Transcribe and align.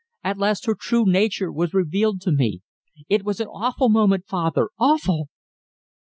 At 0.23 0.39
last 0.39 0.65
her 0.65 0.73
true 0.73 1.05
nature 1.05 1.51
was 1.51 1.75
revealed 1.75 2.21
to 2.21 2.31
me. 2.31 2.61
It 3.07 3.23
was 3.23 3.39
an 3.39 3.45
awful 3.49 3.87
moment, 3.89 4.25
father 4.25 4.69
awful!" 4.79 5.27